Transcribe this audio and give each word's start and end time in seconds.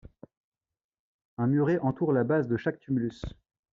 Un 1.37 1.45
muret 1.47 1.77
entoure 1.83 2.11
la 2.15 2.23
base 2.23 2.47
de 2.47 2.57
chaque 2.57 2.79
tumulus. 2.79 3.21